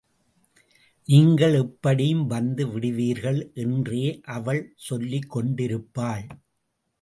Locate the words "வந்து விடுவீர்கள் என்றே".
2.27-4.01